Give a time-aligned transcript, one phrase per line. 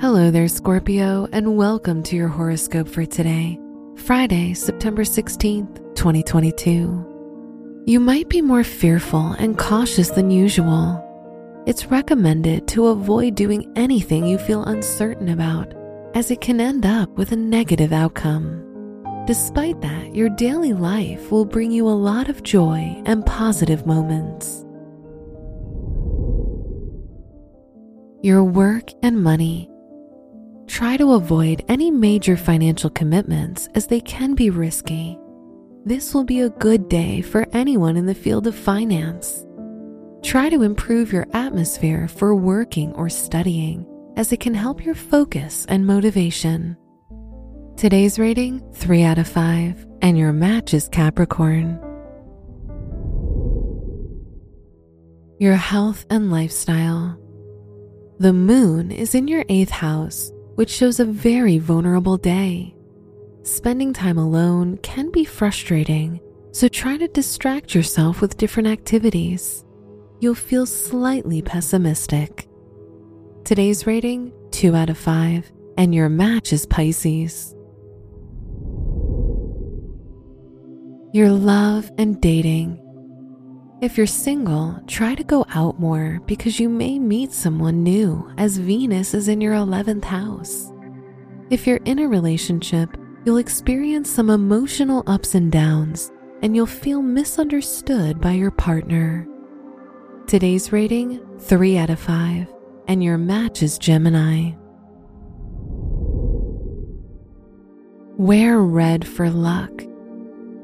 [0.00, 3.60] Hello there, Scorpio, and welcome to your horoscope for today,
[3.94, 7.84] Friday, September 16th, 2022.
[7.86, 11.00] You might be more fearful and cautious than usual.
[11.66, 15.72] It's recommended to avoid doing anything you feel uncertain about,
[16.14, 18.62] as it can end up with a negative outcome.
[19.26, 24.64] Despite that, your daily life will bring you a lot of joy and positive moments.
[28.22, 29.70] Your work and money.
[30.66, 35.18] Try to avoid any major financial commitments as they can be risky.
[35.84, 39.44] This will be a good day for anyone in the field of finance.
[40.22, 45.66] Try to improve your atmosphere for working or studying as it can help your focus
[45.68, 46.76] and motivation.
[47.76, 51.78] Today's rating 3 out of 5, and your match is Capricorn.
[55.38, 57.18] Your health and lifestyle.
[58.18, 62.74] The moon is in your eighth house which shows a very vulnerable day.
[63.42, 66.20] Spending time alone can be frustrating,
[66.52, 69.64] so try to distract yourself with different activities.
[70.20, 72.48] You'll feel slightly pessimistic.
[73.44, 77.54] Today's rating 2 out of 5, and your match is Pisces.
[81.12, 82.80] Your love and dating.
[83.80, 88.56] If you're single, try to go out more because you may meet someone new as
[88.56, 90.72] Venus is in your 11th house.
[91.50, 97.02] If you're in a relationship, you'll experience some emotional ups and downs and you'll feel
[97.02, 99.26] misunderstood by your partner.
[100.28, 102.46] Today's rating 3 out of 5,
[102.86, 104.52] and your match is Gemini.
[108.16, 109.82] Wear red for luck.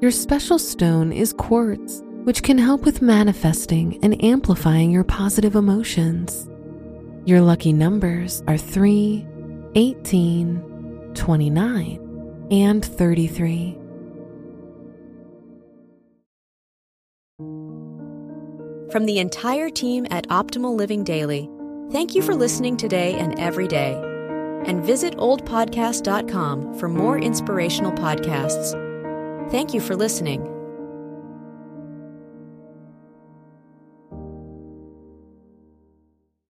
[0.00, 6.48] Your special stone is quartz which can help with manifesting and amplifying your positive emotions.
[7.24, 9.26] Your lucky numbers are 3,
[9.74, 13.76] 18, 29, and 33.
[18.90, 21.48] From the entire team at Optimal Living Daily,
[21.92, 23.92] thank you for listening today and every day.
[24.66, 28.72] And visit oldpodcast.com for more inspirational podcasts.
[29.50, 30.59] Thank you for listening.